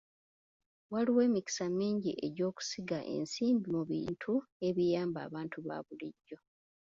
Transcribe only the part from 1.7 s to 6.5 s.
mingi egy'okusiga ensimbi mu bintu ebiyamba abantu ba bulijjo.